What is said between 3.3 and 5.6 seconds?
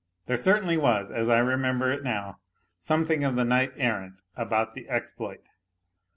the knight errant about the exploit.